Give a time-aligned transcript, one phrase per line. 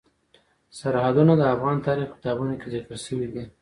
[0.79, 3.43] سرحدونه د افغان تاریخ په کتابونو کې ذکر شوی دي.